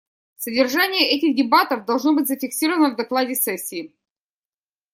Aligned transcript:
Содержание 0.37 1.11
этих 1.11 1.35
дебатов 1.35 1.85
должно 1.85 2.13
быть 2.15 2.27
зафиксировано 2.27 2.93
в 2.95 2.95
докладе 2.95 3.35
сессии. 3.35 3.95